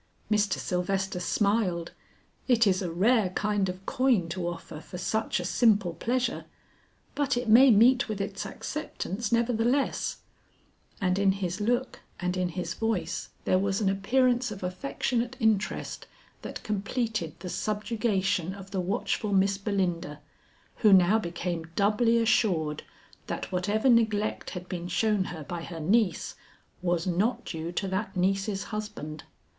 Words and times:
Mr. 0.31 0.53
Sylvester 0.57 1.19
smiled. 1.19 1.91
"It 2.47 2.65
is 2.65 2.81
a 2.81 2.89
rare 2.91 3.29
kind 3.29 3.69
of 3.69 3.85
coin 3.85 4.29
to 4.29 4.47
offer 4.47 4.79
for 4.79 4.97
such 4.97 5.39
a 5.39 5.45
simple 5.45 5.93
pleasure, 5.93 6.45
but 7.13 7.37
it 7.37 7.47
may 7.47 7.69
meet 7.69 8.09
with 8.09 8.19
its 8.19 8.43
acceptance, 8.47 9.31
nevertheless;" 9.31 10.17
and 10.99 11.19
in 11.19 11.33
his 11.33 11.61
look 11.61 11.99
and 12.19 12.35
in 12.35 12.49
his 12.49 12.73
voice 12.73 13.29
there 13.45 13.59
was 13.59 13.79
an 13.79 13.89
appearance 13.89 14.49
of 14.49 14.63
affectionate 14.63 15.37
interest 15.39 16.07
that 16.41 16.63
completed 16.63 17.39
the 17.39 17.47
subjugation 17.49 18.55
of 18.55 18.71
the 18.71 18.81
watchful 18.81 19.31
Miss 19.33 19.59
Belinda, 19.59 20.19
who 20.77 20.91
now 20.91 21.19
became 21.19 21.69
doubly 21.75 22.17
assured 22.17 22.81
that 23.27 23.51
whatever 23.51 23.87
neglect 23.87 24.49
had 24.49 24.67
been 24.67 24.87
shown 24.87 25.25
her 25.25 25.43
by 25.43 25.61
her 25.61 25.79
niece 25.79 26.33
was 26.81 27.05
not 27.05 27.45
due 27.45 27.71
to 27.73 27.87
that 27.87 28.17
niece's 28.17 28.63
husband. 28.63 29.25